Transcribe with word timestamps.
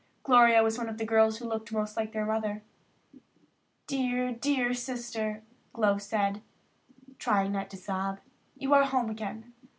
Gloria 0.23 0.63
was 0.63 0.77
the 0.77 0.81
one 0.81 0.89
of 0.89 0.97
the 0.97 1.05
girls 1.05 1.37
who 1.37 1.45
looked 1.45 1.71
most 1.71 1.95
like 1.95 2.11
their 2.11 2.25
mother. 2.25 2.63
"Dear, 3.85 4.31
dear 4.31 4.73
Sister," 4.73 5.43
Glow 5.73 5.99
said, 5.99 6.41
trying 7.19 7.51
not 7.51 7.69
to 7.69 7.77
sob, 7.77 8.19
"you 8.57 8.73
are 8.73 8.85
home 8.85 9.11
again. 9.11 9.53